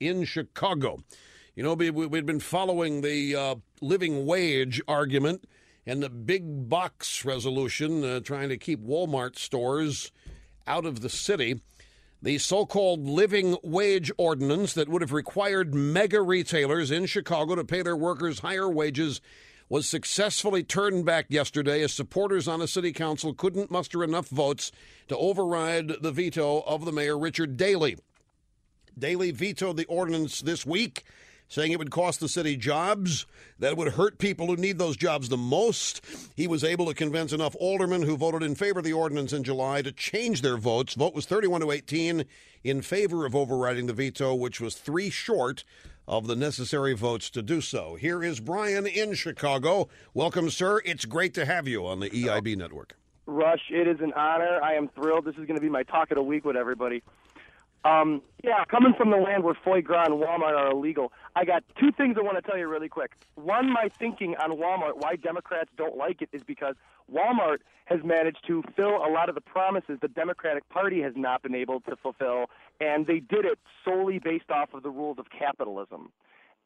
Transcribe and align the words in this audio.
in 0.00 0.24
Chicago. 0.24 0.98
You 1.54 1.62
know, 1.62 1.74
we, 1.74 1.90
we'd 1.90 2.26
been 2.26 2.40
following 2.40 3.00
the 3.00 3.34
uh, 3.34 3.54
living 3.80 4.26
wage 4.26 4.80
argument 4.86 5.46
and 5.86 6.02
the 6.02 6.10
big 6.10 6.68
box 6.68 7.24
resolution 7.24 8.04
uh, 8.04 8.20
trying 8.20 8.48
to 8.50 8.58
keep 8.58 8.84
Walmart 8.84 9.38
stores 9.38 10.12
out 10.66 10.84
of 10.84 11.00
the 11.00 11.08
city. 11.08 11.60
The 12.20 12.38
so 12.38 12.66
called 12.66 13.06
living 13.06 13.56
wage 13.62 14.10
ordinance 14.18 14.72
that 14.74 14.88
would 14.88 15.02
have 15.02 15.12
required 15.12 15.74
mega 15.74 16.20
retailers 16.20 16.90
in 16.90 17.06
Chicago 17.06 17.54
to 17.54 17.64
pay 17.64 17.82
their 17.82 17.96
workers 17.96 18.40
higher 18.40 18.68
wages 18.68 19.20
was 19.68 19.88
successfully 19.88 20.62
turned 20.62 21.04
back 21.04 21.26
yesterday 21.28 21.82
as 21.82 21.92
supporters 21.92 22.46
on 22.46 22.60
the 22.60 22.68
city 22.68 22.92
council 22.92 23.34
couldn't 23.34 23.70
muster 23.70 24.04
enough 24.04 24.28
votes 24.28 24.70
to 25.08 25.16
override 25.16 26.02
the 26.02 26.12
veto 26.12 26.60
of 26.60 26.84
the 26.84 26.92
mayor, 26.92 27.18
Richard 27.18 27.56
Daley. 27.56 27.96
Daley 28.98 29.30
vetoed 29.30 29.76
the 29.76 29.84
ordinance 29.86 30.40
this 30.40 30.64
week, 30.64 31.04
saying 31.48 31.70
it 31.70 31.78
would 31.78 31.90
cost 31.90 32.18
the 32.18 32.28
city 32.28 32.56
jobs, 32.56 33.26
that 33.58 33.76
would 33.76 33.92
hurt 33.92 34.18
people 34.18 34.46
who 34.46 34.56
need 34.56 34.78
those 34.78 34.96
jobs 34.96 35.28
the 35.28 35.36
most. 35.36 36.00
He 36.34 36.46
was 36.46 36.64
able 36.64 36.86
to 36.86 36.94
convince 36.94 37.32
enough 37.32 37.54
aldermen 37.60 38.02
who 38.02 38.16
voted 38.16 38.42
in 38.42 38.54
favor 38.54 38.78
of 38.78 38.84
the 38.86 38.94
ordinance 38.94 39.34
in 39.34 39.44
July 39.44 39.82
to 39.82 39.92
change 39.92 40.40
their 40.40 40.56
votes. 40.56 40.94
Vote 40.94 41.14
was 41.14 41.26
31 41.26 41.60
to 41.60 41.72
18 41.72 42.24
in 42.64 42.80
favor 42.80 43.26
of 43.26 43.36
overriding 43.36 43.86
the 43.86 43.92
veto, 43.92 44.34
which 44.34 44.60
was 44.60 44.74
three 44.74 45.10
short 45.10 45.62
of 46.08 46.26
the 46.26 46.36
necessary 46.36 46.94
votes 46.94 47.28
to 47.30 47.42
do 47.42 47.60
so. 47.60 47.96
Here 47.96 48.22
is 48.22 48.40
Brian 48.40 48.86
in 48.86 49.14
Chicago. 49.14 49.88
Welcome, 50.14 50.48
sir. 50.50 50.80
It's 50.84 51.04
great 51.04 51.34
to 51.34 51.44
have 51.44 51.68
you 51.68 51.86
on 51.86 52.00
the 52.00 52.08
EIB 52.08 52.56
network. 52.56 52.96
Rush, 53.26 53.70
it 53.70 53.88
is 53.88 54.00
an 54.00 54.12
honor. 54.14 54.60
I 54.62 54.74
am 54.74 54.88
thrilled. 54.88 55.24
This 55.24 55.34
is 55.34 55.46
going 55.46 55.56
to 55.56 55.60
be 55.60 55.68
my 55.68 55.82
talk 55.82 56.10
of 56.12 56.14
the 56.14 56.22
week 56.22 56.44
with 56.44 56.56
everybody. 56.56 57.02
Um, 57.86 58.20
yeah, 58.42 58.64
coming 58.64 58.94
from 58.94 59.10
the 59.10 59.16
land 59.16 59.44
where 59.44 59.54
foie 59.54 59.80
gras 59.80 60.06
and 60.06 60.14
Walmart 60.14 60.56
are 60.58 60.72
illegal, 60.72 61.12
I 61.36 61.44
got 61.44 61.62
two 61.78 61.92
things 61.92 62.16
I 62.18 62.22
want 62.22 62.36
to 62.36 62.42
tell 62.42 62.58
you 62.58 62.66
really 62.66 62.88
quick. 62.88 63.12
One, 63.36 63.70
my 63.72 63.88
thinking 63.96 64.34
on 64.36 64.50
Walmart, 64.58 64.96
why 64.96 65.14
Democrats 65.14 65.70
don't 65.76 65.96
like 65.96 66.20
it, 66.20 66.28
is 66.32 66.42
because 66.42 66.74
Walmart 67.12 67.58
has 67.84 68.00
managed 68.02 68.44
to 68.48 68.64
fill 68.74 68.96
a 68.96 69.10
lot 69.10 69.28
of 69.28 69.36
the 69.36 69.40
promises 69.40 69.98
the 70.02 70.08
Democratic 70.08 70.68
Party 70.68 71.00
has 71.02 71.12
not 71.14 71.42
been 71.42 71.54
able 71.54 71.80
to 71.82 71.94
fulfill, 71.94 72.46
and 72.80 73.06
they 73.06 73.20
did 73.20 73.44
it 73.44 73.58
solely 73.84 74.18
based 74.18 74.50
off 74.50 74.74
of 74.74 74.82
the 74.82 74.90
rules 74.90 75.18
of 75.20 75.26
capitalism. 75.30 76.10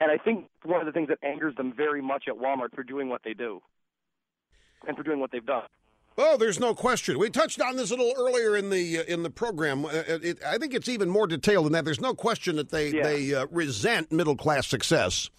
And 0.00 0.12
I 0.12 0.18
think 0.18 0.48
one 0.62 0.78
of 0.78 0.86
the 0.86 0.92
things 0.92 1.08
that 1.08 1.18
angers 1.24 1.56
them 1.56 1.72
very 1.76 2.00
much 2.00 2.28
at 2.28 2.34
Walmart 2.34 2.74
for 2.76 2.84
doing 2.84 3.08
what 3.08 3.22
they 3.24 3.34
do 3.34 3.60
and 4.86 4.96
for 4.96 5.02
doing 5.02 5.18
what 5.18 5.32
they've 5.32 5.44
done. 5.44 5.64
Oh, 6.20 6.36
there's 6.36 6.58
no 6.58 6.74
question. 6.74 7.16
We 7.16 7.30
touched 7.30 7.60
on 7.60 7.76
this 7.76 7.92
a 7.92 7.94
little 7.94 8.12
earlier 8.18 8.56
in 8.56 8.70
the 8.70 8.98
uh, 8.98 9.02
in 9.04 9.22
the 9.22 9.30
program. 9.30 9.84
Uh, 9.84 9.90
it, 10.06 10.42
I 10.44 10.58
think 10.58 10.74
it's 10.74 10.88
even 10.88 11.08
more 11.08 11.28
detailed 11.28 11.66
than 11.66 11.72
that. 11.74 11.84
There's 11.84 12.00
no 12.00 12.12
question 12.12 12.56
that 12.56 12.70
they 12.70 12.90
Yeah. 12.90 13.02
they 13.04 13.34
uh, 13.34 13.46
resent 13.52 14.10
middle 14.10 14.36
class 14.36 14.66
success. 14.66 15.30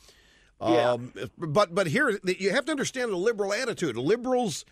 Yeah. 0.61 0.91
Um, 0.91 1.13
but 1.37 1.75
but 1.75 1.87
here 1.87 2.17
you 2.25 2.51
have 2.51 2.65
to 2.65 2.71
understand 2.71 3.11
the 3.11 3.17
liberal 3.17 3.53
attitude. 3.53 3.97
Liberals 3.97 4.63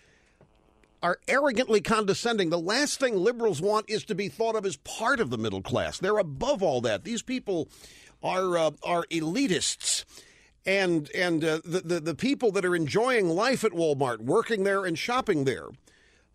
are 1.04 1.20
arrogantly 1.28 1.82
condescending. 1.82 2.50
The 2.50 2.58
last 2.60 3.00
thing 3.00 3.18
liberals 3.18 3.62
want 3.62 3.90
is 3.90 4.04
to 4.06 4.16
be 4.16 4.30
thought 4.30 4.56
of 4.56 4.66
as 4.66 4.78
part 4.78 5.20
of 5.20 5.30
the 5.30 5.38
middle 5.38 5.62
class. 5.62 5.98
They're 6.00 6.18
above 6.18 6.64
all 6.64 6.80
that. 6.82 7.04
These 7.04 7.22
people 7.22 7.68
are 8.24 8.58
uh, 8.58 8.72
are 8.82 9.04
elitists. 9.12 10.06
And 10.66 11.10
and 11.12 11.44
uh, 11.44 11.60
the, 11.64 11.82
the 11.82 12.00
the 12.00 12.16
people 12.16 12.52
that 12.54 12.66
are 12.66 12.76
enjoying 12.76 13.30
life 13.30 13.64
at 13.64 13.72
Walmart, 13.72 14.20
working 14.20 14.64
there 14.66 14.84
and 14.84 15.00
shopping 15.00 15.46
there, 15.46 15.68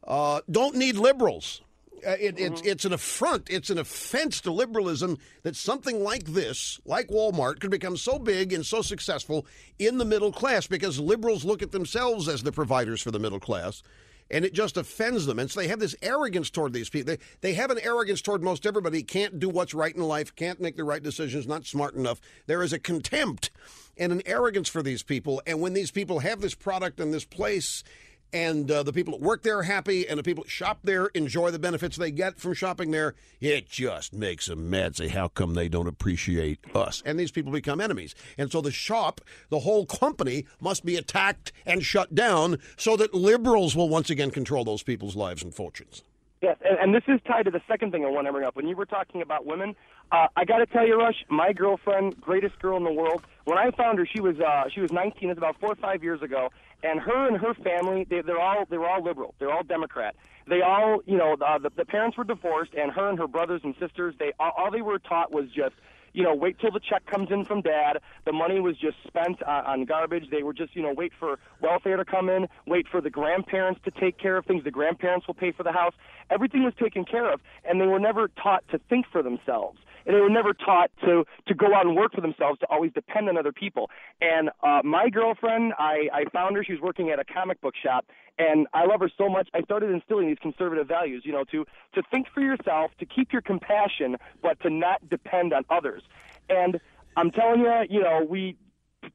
uh, 0.07 0.41
don't 0.51 0.77
need 0.77 0.97
liberals. 0.97 1.63
Uh, 2.07 2.17
it, 2.19 2.39
it's 2.39 2.61
it's 2.63 2.85
an 2.85 2.93
affront. 2.93 3.49
It's 3.49 3.71
an 3.71 3.79
offense 3.79 4.41
to 4.41 4.53
liberalism 4.53 5.19
that 5.45 5.55
something 5.55 6.03
like 6.03 6.25
this, 6.25 6.81
like 6.85 7.09
Walmart, 7.09 7.61
could 7.61 7.71
become 7.71 7.97
so 7.97 8.19
big 8.19 8.53
and 8.53 8.67
so 8.67 8.83
successful 8.83 9.47
in 9.79 9.99
the 9.99 10.05
middle 10.05 10.33
class 10.33 10.67
because 10.67 10.99
liberals 10.99 11.45
look 11.45 11.63
at 11.63 11.71
themselves 11.71 12.29
as 12.29 12.43
the 12.43 12.51
providers 12.51 13.01
for 13.01 13.13
the 13.13 13.21
middle 13.21 13.39
class, 13.39 13.85
and 14.33 14.45
it 14.45 14.53
just 14.53 14.77
offends 14.77 15.27
them. 15.27 15.39
And 15.39 15.49
so 15.49 15.61
they 15.61 15.69
have 15.69 15.79
this 15.79 15.95
arrogance 16.03 16.51
toward 16.51 16.73
these 16.73 16.91
people. 16.91 17.15
They 17.15 17.51
they 17.51 17.55
have 17.55 17.71
an 17.71 17.79
arrogance 17.81 18.21
toward 18.21 18.43
most 18.43 18.67
everybody. 18.67 19.05
Can't 19.05 19.39
do 19.39 19.49
what's 19.49 19.75
right 19.75 19.95
in 19.95 20.03
life. 20.03 20.35
Can't 20.35 20.61
make 20.61 20.77
the 20.77 20.85
right 20.85 21.03
decisions. 21.05 21.47
Not 21.47 21.67
smart 21.67 21.95
enough. 21.95 22.21
There 22.47 22.65
is 22.65 22.73
a 22.73 22.81
contempt 22.81 23.53
and 23.97 24.11
an 24.11 24.23
arrogance 24.27 24.69
for 24.69 24.83
these 24.83 25.03
people. 25.03 25.43
And 25.47 25.61
when 25.61 25.75
these 25.75 25.91
people 25.91 26.21
have 26.21 26.41
this 26.41 26.55
product 26.55 26.99
and 26.99 27.13
this 27.13 27.25
place 27.25 27.85
and 28.33 28.71
uh, 28.71 28.83
the 28.83 28.93
people 28.93 29.13
that 29.13 29.21
work 29.21 29.43
there 29.43 29.59
are 29.59 29.63
happy, 29.63 30.09
and 30.09 30.19
the 30.19 30.23
people 30.23 30.45
that 30.45 30.51
shop 30.51 30.81
there 30.85 31.07
enjoy 31.07 31.51
the 31.51 31.59
benefits 31.59 31.97
they 31.97 32.11
get 32.11 32.39
from 32.39 32.55
shopping 32.55 32.91
there. 32.91 33.15
It 33.41 33.69
just 33.69 34.13
makes 34.13 34.47
them 34.47 34.71
mad. 34.71 34.97
Say, 34.97 35.09
how 35.09 35.29
come 35.29 35.55
they 35.55 35.69
don't 35.69 35.87
appreciate 35.87 36.61
us? 36.75 37.03
And 37.05 37.19
these 37.19 37.31
people 37.31 37.53
become 37.53 37.81
enemies. 37.81 38.15
And 38.39 38.51
so 38.51 38.61
the 38.61 38.71
shop, 38.71 39.21
the 39.51 39.61
whole 39.61 39.87
company, 39.87 40.47
must 40.61 40.85
be 40.85 40.97
attacked 40.97 41.53
and 41.67 41.85
shut 41.85 42.15
down 42.15 42.59
so 42.77 42.97
that 42.97 43.15
liberals 43.15 43.77
will 43.77 43.89
once 43.89 44.11
again 44.11 44.31
control 44.31 44.65
those 44.65 44.83
people's 44.83 45.17
lives 45.17 45.43
and 45.43 45.55
fortunes. 45.55 46.03
Yes, 46.43 46.57
and, 46.69 46.77
and 46.79 46.95
this 46.95 47.05
is 47.07 47.21
tied 47.25 47.45
to 47.45 47.53
the 47.53 47.63
second 47.69 47.93
thing 47.93 48.05
I 48.05 48.09
want 48.09 48.27
to 48.27 48.33
bring 48.33 48.45
up. 48.45 48.57
When 48.57 48.67
you 48.67 48.75
were 48.75 48.85
talking 48.85 49.23
about 49.23 49.47
women, 49.47 49.77
uh, 50.11 50.27
I 50.37 50.45
got 50.45 50.59
to 50.59 50.67
tell 50.67 50.85
you, 50.85 50.99
Rush, 50.99 51.25
my 51.31 51.53
girlfriend, 51.53 52.21
greatest 52.21 52.59
girl 52.59 52.77
in 52.77 52.83
the 52.83 52.93
world. 52.93 53.25
When 53.45 53.59
I 53.59 53.71
found 53.71 53.99
her, 54.01 54.07
she 54.07 54.21
was 54.21 54.41
uh, 54.41 54.65
she 54.75 54.81
was 54.81 54.91
19. 54.91 55.31
It's 55.31 55.39
about 55.39 55.61
four 55.61 55.71
or 55.71 55.77
five 55.77 56.03
years 56.03 56.21
ago, 56.21 56.51
and 56.83 56.99
her 57.01 57.29
and 57.29 57.37
her 57.37 57.55
family, 57.55 58.05
they, 58.11 58.23
they're 58.23 58.41
all 58.41 58.65
they 58.69 58.77
were 58.77 58.89
all 58.89 59.03
liberal. 59.03 59.35
They're 59.39 59.53
all 59.53 59.63
Democrat. 59.63 60.17
They 60.49 60.63
all, 60.63 61.01
you 61.07 61.17
know, 61.17 61.37
uh, 61.41 61.59
the, 61.59 61.71
the 61.77 61.85
parents 61.85 62.17
were 62.17 62.25
divorced, 62.25 62.75
and 62.75 62.91
her 62.91 63.09
and 63.09 63.19
her 63.21 63.29
brothers 63.29 63.61
and 63.63 63.77
sisters, 63.79 64.17
they 64.19 64.33
all, 64.41 64.53
all 64.57 64.71
they 64.73 64.83
were 64.83 64.99
taught 64.99 65.31
was 65.31 65.47
just 65.55 65.77
you 66.13 66.23
know, 66.23 66.35
wait 66.35 66.59
till 66.59 66.71
the 66.71 66.81
check 66.81 67.07
comes 67.07 67.31
in 67.31 67.45
from 67.45 67.63
dad. 67.63 67.99
The 68.25 68.33
money 68.33 68.61
was 68.61 68.77
just 68.77 68.97
spent 69.07 69.43
on, 69.43 69.65
on 69.67 69.85
garbage. 69.85 70.31
They 70.31 70.43
were 70.43 70.53
just, 70.53 70.77
you 70.77 70.83
know, 70.83 70.93
wait 70.97 71.13
for 71.19 71.39
welfare 71.61 71.97
to 71.97 72.05
come 72.05 72.29
in, 72.29 72.49
wait 72.67 72.87
for 72.89 73.01
the 73.01 73.11
grandparents 73.11 73.81
to 73.85 73.91
take 73.91 74.19
care 74.19 74.37
of 74.37 74.47
things. 74.47 74.65
The 74.65 74.71
grandparents 74.71 75.27
will 75.27 75.35
pay 75.35 75.53
for 75.53 75.63
the 75.63 75.73
house. 75.73 75.95
Everything 76.31 76.65
was 76.65 76.75
taken 76.75 77.05
care 77.05 77.33
of, 77.33 77.41
and 77.65 77.81
they 77.81 77.87
were 77.87 78.01
never 78.01 78.29
taught 78.29 78.65
to 78.69 78.79
think 78.79 79.07
for 79.11 79.23
themselves. 79.23 79.79
And 80.07 80.15
they 80.17 80.21
were 80.21 80.31
never 80.31 80.53
taught 80.53 80.91
to 81.05 81.25
to 81.49 81.55
go 81.55 81.75
out 81.75 81.87
and 81.87 81.97
work 81.97 82.15
for 82.15 82.21
themselves, 82.21 82.59
to 82.61 82.67
always 82.67 82.93
depend 82.93 83.29
on 83.29 83.37
other 83.37 83.53
people. 83.53 83.91
And 84.21 84.51
uh, 84.63 84.81
my 84.85 85.09
girlfriend, 85.09 85.73
I, 85.79 86.09
I 86.13 86.25
found 86.33 86.57
her. 86.57 86.65
She 86.65 86.73
was 86.73 86.81
working 86.81 87.11
at 87.11 87.19
a 87.19 87.25
comic 87.25 87.61
book 87.61 87.75
shop, 87.83 88.07
and 88.39 88.67
I 88.73 88.87
love 88.87 89.01
her 89.01 89.11
so 89.17 89.29
much. 89.29 89.49
I 89.55 89.63
started 89.63 89.91
instilling 89.91 90.29
these 90.29 90.39
conservative 90.41 90.89
values, 90.89 91.23
you 91.25 91.33
know, 91.33 91.45
to 91.53 91.65
to 91.95 92.03
think 92.11 92.27
for 92.35 92.41
yourself, 92.41 92.91
to 92.99 93.07
keep 93.07 93.33
your 93.33 93.43
compassion, 93.43 94.17
but 94.43 94.61
to 94.61 94.71
not 94.71 95.09
depend 95.09 95.53
on 95.53 95.65
others. 95.71 96.03
And 96.49 96.81
I'm 97.17 97.31
telling 97.31 97.61
you, 97.61 97.83
you 97.91 98.03
know, 98.03 98.27
we 98.29 98.57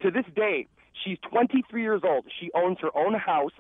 to 0.01 0.11
this 0.11 0.25
day, 0.35 0.67
she's 1.03 1.17
23 1.29 1.81
years 1.81 2.01
old. 2.03 2.25
She 2.39 2.49
owns 2.53 2.77
her 2.81 2.95
own 2.95 3.13
house. 3.13 3.53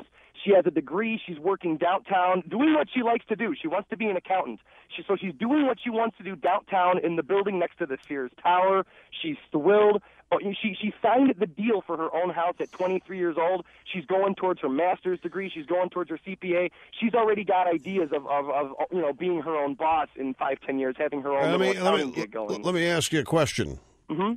She 0.47 0.53
has 0.53 0.65
a 0.65 0.71
degree. 0.71 1.19
She's 1.27 1.37
working 1.39 1.75
downtown, 1.75 2.41
doing 2.47 2.73
what 2.73 2.87
she 2.93 3.03
likes 3.03 3.25
to 3.27 3.35
do. 3.35 3.53
She 3.61 3.67
wants 3.67 3.89
to 3.89 3.97
be 3.97 4.05
an 4.05 4.15
accountant. 4.15 4.61
She, 4.95 5.03
so 5.05 5.17
she's 5.17 5.33
doing 5.33 5.65
what 5.65 5.77
she 5.83 5.89
wants 5.89 6.15
to 6.19 6.23
do 6.23 6.37
downtown 6.37 6.99
in 7.03 7.17
the 7.17 7.23
building 7.23 7.59
next 7.59 7.79
to 7.79 7.85
the 7.85 7.97
Sears 8.07 8.31
Tower. 8.41 8.85
She's 9.21 9.35
thrilled. 9.51 10.01
Oh, 10.31 10.39
She 10.39 10.73
she 10.81 10.93
signed 11.01 11.33
the 11.37 11.47
deal 11.47 11.81
for 11.85 11.97
her 11.97 12.13
own 12.15 12.29
house 12.29 12.55
at 12.61 12.71
23 12.71 13.17
years 13.17 13.35
old. 13.37 13.65
She's 13.93 14.05
going 14.05 14.35
towards 14.35 14.61
her 14.61 14.69
master's 14.69 15.19
degree. 15.19 15.49
She's 15.53 15.65
going 15.65 15.89
towards 15.89 16.09
her 16.11 16.19
CPA. 16.25 16.71
She's 16.97 17.13
already 17.13 17.43
got 17.43 17.67
ideas 17.67 18.09
of, 18.13 18.25
of, 18.27 18.49
of 18.49 18.71
you 18.91 19.01
know 19.01 19.11
being 19.11 19.41
her 19.41 19.55
own 19.57 19.73
boss 19.75 20.07
in 20.15 20.33
five 20.33 20.59
ten 20.65 20.79
years, 20.79 20.95
having 20.97 21.21
her 21.23 21.31
own 21.31 21.51
Let 21.51 21.59
me, 21.59 21.79
let, 21.79 22.15
me, 22.15 22.25
going. 22.27 22.61
let 22.61 22.73
me 22.73 22.85
ask 22.87 23.11
you 23.11 23.19
a 23.19 23.23
question. 23.25 23.79
hmm 24.09 24.33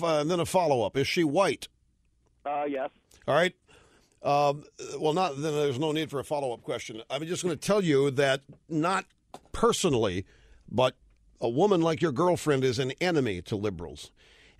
uh, 0.00 0.20
and 0.20 0.30
then 0.30 0.38
a 0.38 0.46
follow 0.46 0.82
up. 0.86 0.96
Is 0.96 1.08
she 1.08 1.24
white? 1.24 1.66
Uh, 2.46 2.64
yes. 2.68 2.90
All 3.26 3.34
right. 3.34 3.52
Um, 4.22 4.64
well, 4.98 5.14
not 5.14 5.40
then. 5.40 5.54
There's 5.54 5.78
no 5.78 5.92
need 5.92 6.10
for 6.10 6.20
a 6.20 6.24
follow 6.24 6.52
up 6.52 6.62
question. 6.62 7.02
I'm 7.08 7.24
just 7.26 7.42
going 7.42 7.56
to 7.56 7.60
tell 7.60 7.82
you 7.82 8.10
that 8.12 8.42
not 8.68 9.06
personally, 9.52 10.26
but 10.70 10.94
a 11.40 11.48
woman 11.48 11.80
like 11.80 12.02
your 12.02 12.12
girlfriend 12.12 12.64
is 12.64 12.78
an 12.78 12.92
enemy 13.00 13.40
to 13.42 13.56
liberals. 13.56 14.10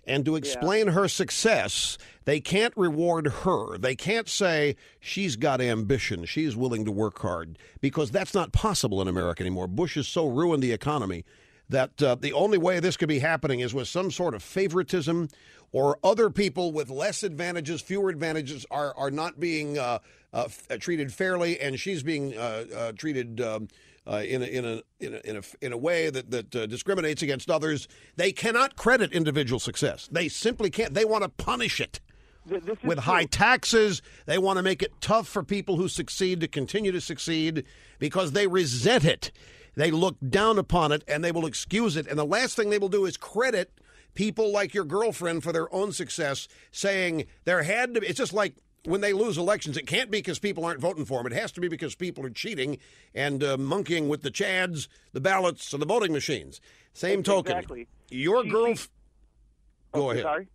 And 0.05 0.25
to 0.25 0.35
explain 0.35 0.87
her 0.87 1.07
success, 1.07 1.99
they 2.25 2.39
can't 2.39 2.75
reward 2.75 3.27
her. 3.27 3.77
They 3.77 3.95
can't 3.95 4.27
say 4.27 4.75
she's 4.99 5.35
got 5.35 5.61
ambition, 5.61 6.25
she's 6.25 6.55
willing 6.55 6.85
to 6.85 6.91
work 6.91 7.19
hard, 7.19 7.59
because 7.81 8.09
that's 8.09 8.33
not 8.33 8.51
possible 8.51 8.99
in 8.99 9.07
America 9.07 9.43
anymore. 9.43 9.67
Bush 9.67 9.93
has 9.95 10.07
so 10.07 10.25
ruined 10.25 10.63
the 10.63 10.71
economy 10.71 11.23
that 11.71 12.01
uh, 12.03 12.15
the 12.15 12.33
only 12.33 12.57
way 12.57 12.79
this 12.79 12.97
could 12.97 13.09
be 13.09 13.19
happening 13.19 13.59
is 13.61 13.73
with 13.73 13.87
some 13.87 14.11
sort 14.11 14.33
of 14.35 14.43
favoritism 14.43 15.29
or 15.71 15.97
other 16.03 16.29
people 16.29 16.71
with 16.71 16.89
less 16.89 17.23
advantages, 17.23 17.81
fewer 17.81 18.09
advantages 18.09 18.65
are, 18.69 18.93
are 18.97 19.09
not 19.11 19.39
being 19.39 19.77
uh, 19.77 19.99
uh, 20.33 20.43
f- 20.45 20.79
treated 20.79 21.13
fairly, 21.13 21.59
and 21.59 21.79
she's 21.79 22.03
being 22.03 22.37
uh, 22.37 22.65
uh, 22.75 22.91
treated 22.91 23.39
um, 23.41 23.67
uh, 24.05 24.21
in, 24.27 24.41
a, 24.41 24.45
in, 24.45 24.65
a, 24.65 24.81
in, 24.99 25.13
a, 25.13 25.29
in, 25.29 25.37
a, 25.37 25.41
in 25.65 25.73
a 25.73 25.77
way 25.77 26.09
that, 26.09 26.29
that 26.31 26.55
uh, 26.55 26.65
discriminates 26.65 27.21
against 27.21 27.49
others. 27.49 27.87
They 28.17 28.31
cannot 28.33 28.75
credit 28.75 29.13
individual 29.13 29.59
success. 29.59 30.09
They 30.11 30.27
simply 30.27 30.69
can't. 30.69 30.93
They 30.93 31.05
want 31.05 31.23
to 31.23 31.29
punish 31.29 31.79
it 31.79 32.01
Th- 32.49 32.61
This 32.63 32.77
is 32.79 32.83
with 32.83 32.97
true. 32.97 33.13
high 33.13 33.25
taxes. 33.25 34.01
They 34.25 34.37
want 34.39 34.57
to 34.57 34.63
make 34.63 34.81
it 34.83 34.91
tough 34.99 35.27
for 35.27 35.43
people 35.43 35.77
who 35.77 35.87
succeed 35.87 36.41
to 36.41 36.47
continue 36.47 36.91
to 36.91 36.99
succeed 37.01 37.63
because 37.99 38.31
they 38.33 38.47
resent 38.47 39.05
it. 39.05 39.31
They 39.75 39.91
look 39.91 40.17
down 40.27 40.57
upon 40.59 40.91
it 40.91 41.03
and 41.07 41.23
they 41.23 41.31
will 41.31 41.45
excuse 41.45 41.95
it. 41.95 42.07
And 42.07 42.17
the 42.19 42.25
last 42.25 42.55
thing 42.55 42.69
they 42.69 42.77
will 42.77 42.89
do 42.89 43.05
is 43.05 43.17
credit 43.17 43.71
people 44.13 44.51
like 44.51 44.73
your 44.73 44.83
girlfriend 44.83 45.43
for 45.43 45.53
their 45.53 45.73
own 45.73 45.91
success, 45.93 46.47
saying 46.71 47.25
there 47.45 47.63
had 47.63 47.93
to. 47.95 48.01
It's 48.01 48.17
just 48.17 48.33
like 48.33 48.55
when 48.83 48.99
they 49.01 49.13
lose 49.13 49.37
elections, 49.37 49.77
it 49.77 49.87
can't 49.87 50.11
be 50.11 50.17
because 50.17 50.39
people 50.39 50.65
aren't 50.65 50.81
voting 50.81 51.05
for 51.05 51.19
them. 51.23 51.31
It 51.31 51.35
has 51.39 51.51
to 51.53 51.61
be 51.61 51.67
because 51.67 51.95
people 51.95 52.25
are 52.25 52.29
cheating 52.31 52.79
and 53.15 53.43
uh, 53.43 53.55
monkeying 53.57 54.09
with 54.09 54.23
the 54.23 54.31
chads, 54.31 54.87
the 55.13 55.21
ballots, 55.21 55.71
and 55.71 55.81
the 55.81 55.85
voting 55.85 56.11
machines. 56.11 56.59
Same 56.93 57.23
token. 57.23 57.55
Exactly. 57.55 57.87
Your 58.09 58.43
girl. 58.43 58.73
Go 58.73 60.07
Oh, 60.07 60.09
ahead. 60.11 60.23
Sorry. 60.23 60.47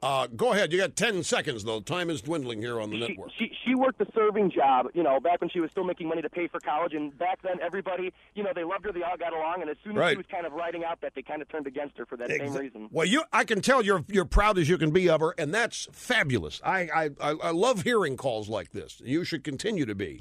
Uh, 0.00 0.28
go 0.28 0.52
ahead. 0.52 0.72
You 0.72 0.78
got 0.78 0.94
10 0.94 1.24
seconds, 1.24 1.64
though. 1.64 1.80
Time 1.80 2.08
is 2.08 2.22
dwindling 2.22 2.60
here 2.60 2.80
on 2.80 2.90
the 2.90 2.96
She, 2.98 3.08
network. 3.08 3.30
she 3.36 3.50
she 3.66 3.74
worked 3.74 4.00
a 4.00 4.06
serving 4.14 4.50
job, 4.52 4.86
you 4.94 5.02
know, 5.02 5.18
back 5.18 5.40
when 5.40 5.50
she 5.50 5.58
was 5.58 5.70
still 5.72 5.82
making 5.82 6.06
money 6.08 6.22
to 6.22 6.30
pay 6.30 6.46
for 6.46 6.60
college, 6.60 6.94
and 6.94 7.16
back 7.18 7.42
then 7.42 7.56
everybody, 7.60 8.12
you 8.34 8.44
know, 8.44 8.50
they 8.54 8.62
loved 8.62 8.84
her, 8.84 8.92
they 8.92 9.02
all 9.02 9.16
got 9.16 9.32
along, 9.32 9.60
and 9.60 9.68
as 9.68 9.76
soon 9.82 9.92
as 9.92 9.98
Right. 9.98 10.12
she 10.12 10.16
was 10.18 10.26
kind 10.30 10.46
of 10.46 10.52
riding 10.52 10.84
out 10.84 11.00
that, 11.00 11.14
they 11.16 11.22
kind 11.22 11.42
of 11.42 11.48
turned 11.48 11.66
against 11.66 11.98
her 11.98 12.06
for 12.06 12.16
that 12.16 12.30
same 12.30 12.52
reason. 12.54 12.88
Well, 12.92 13.06
you, 13.06 13.24
I 13.32 13.42
can 13.44 13.60
tell 13.60 13.82
you're 13.84 14.04
you're 14.08 14.24
proud 14.24 14.56
as 14.56 14.68
you 14.68 14.78
can 14.78 14.92
be 14.92 15.08
of 15.10 15.20
her, 15.20 15.34
and 15.36 15.52
that's 15.52 15.88
fabulous. 15.90 16.60
I, 16.64 17.10
I, 17.20 17.34
I 17.42 17.50
love 17.50 17.82
hearing 17.82 18.16
calls 18.16 18.48
like 18.48 18.70
this. 18.70 19.02
You 19.04 19.24
should 19.24 19.42
continue 19.42 19.84
to 19.84 19.94
be. 19.96 20.20